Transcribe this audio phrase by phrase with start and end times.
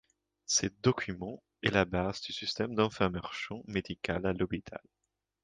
[0.47, 4.81] Ce document est la base du système d'information médicale à l'hôpital.